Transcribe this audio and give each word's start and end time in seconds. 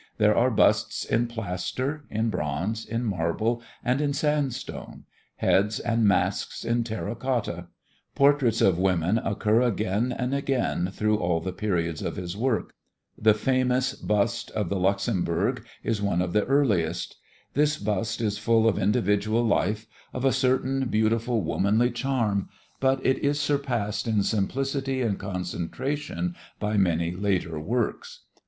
There 0.17 0.35
are 0.35 0.49
busts 0.49 1.05
in 1.05 1.27
plaster, 1.27 2.05
in 2.09 2.31
bronze, 2.31 2.87
in 2.87 3.03
marble 3.03 3.61
and 3.85 4.01
in 4.01 4.13
sand 4.13 4.51
stone, 4.55 5.03
heads 5.35 5.79
and 5.79 6.07
masks 6.07 6.65
in 6.65 6.83
terra 6.83 7.15
cotta. 7.15 7.67
Portraits 8.15 8.61
of 8.61 8.79
women 8.79 9.19
occur 9.19 9.61
again 9.61 10.11
and 10.11 10.33
again 10.33 10.89
through 10.91 11.19
all 11.19 11.39
the 11.39 11.53
periods 11.53 12.01
of 12.01 12.15
his 12.15 12.35
work. 12.35 12.73
The 13.15 13.35
famous 13.35 13.93
bust 13.93 14.49
of 14.53 14.69
the 14.69 14.79
Luxembourg 14.79 15.63
is 15.83 16.01
one 16.01 16.23
of 16.23 16.33
the 16.33 16.45
earliest. 16.45 17.17
This 17.53 17.77
bust 17.77 18.21
is 18.21 18.39
full 18.39 18.67
of 18.67 18.79
individual 18.79 19.43
life, 19.45 19.85
of 20.15 20.25
a 20.25 20.33
certain 20.33 20.85
beautiful, 20.87 21.41
womanly 21.43 21.91
charm, 21.91 22.49
but 22.79 23.05
it 23.05 23.19
is 23.19 23.39
surpassed 23.39 24.07
in 24.07 24.23
simplicity 24.23 25.03
and 25.03 25.19
concentration 25.19 26.33
by 26.59 26.75
many 26.75 27.11
later 27.11 27.59
works. 27.59 28.21